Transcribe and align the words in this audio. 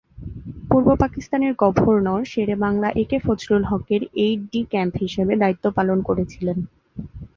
পূর্ব 0.69 0.87
পাকিস্তানের 0.99 1.53
governor 1.61 2.21
Shere 2.25 2.55
Bangla 2.57 2.87
A 2.93 3.09
K 3.09 3.17
Fazlul 3.19 3.63
হকের 3.65 4.01
aide de camp 4.17 4.93
হিসাবে 5.03 5.33
দায়িত্ব 5.41 5.65
পালন 5.77 5.97
করেছিলেন। 6.07 6.57